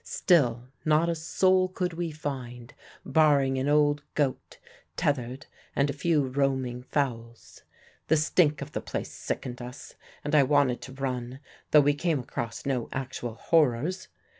Still 0.03 0.69
not 0.83 1.09
a 1.09 1.13
soul 1.13 1.67
could 1.67 1.93
we 1.93 2.09
find, 2.09 2.73
barring 3.05 3.59
an 3.59 3.69
old 3.69 4.01
goat 4.15 4.57
tethered 4.97 5.45
and 5.75 5.91
a 5.91 5.93
few 5.93 6.25
roaming 6.25 6.81
fowls. 6.81 7.61
The 8.07 8.17
stink 8.17 8.63
of 8.63 8.71
the 8.71 8.81
place 8.81 9.11
sickened 9.11 9.61
us, 9.61 9.93
and 10.23 10.33
I 10.33 10.41
wanted 10.41 10.81
to 10.81 10.91
run, 10.93 11.39
though 11.69 11.81
we 11.81 11.93
came 11.93 12.17
across 12.17 12.65
no 12.65 12.89
actual 12.91 13.35
horrors. 13.35 14.07